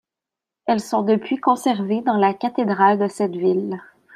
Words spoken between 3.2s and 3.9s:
ville.